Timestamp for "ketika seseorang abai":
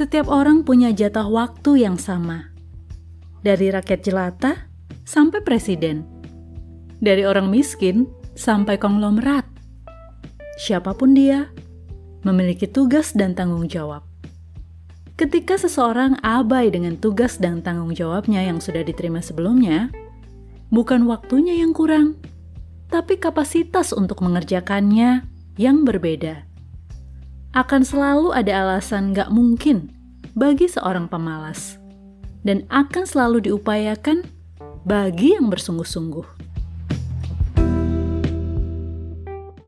15.20-16.72